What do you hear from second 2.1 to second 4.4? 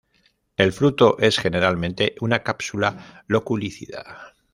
una cápsula loculicida.